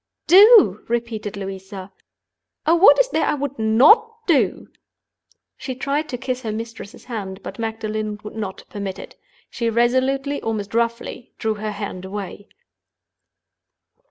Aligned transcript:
"Do?" 0.25 0.81
repeated 0.87 1.37
Louisa. 1.37 1.91
"Oh 2.65 2.73
what 2.73 2.97
is 2.97 3.09
there 3.11 3.27
I 3.27 3.35
would 3.35 3.59
not 3.59 4.25
do!" 4.25 4.67
She 5.57 5.75
tried 5.75 6.09
to 6.09 6.17
kiss 6.17 6.41
her 6.41 6.51
mistress's 6.51 7.05
hand; 7.05 7.43
but 7.43 7.59
Magdalen 7.59 8.19
would 8.23 8.33
not 8.35 8.63
permit 8.67 8.97
it. 8.97 9.15
She 9.51 9.69
resolutely, 9.69 10.41
almost 10.41 10.73
roughly, 10.73 11.33
drew 11.37 11.53
her 11.53 11.73
hand 11.73 12.03
away. 12.03 12.47